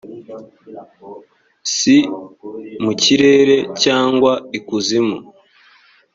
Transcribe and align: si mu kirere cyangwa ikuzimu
si 1.75 1.95
mu 2.83 2.91
kirere 3.01 3.57
cyangwa 3.83 4.31
ikuzimu 4.57 5.17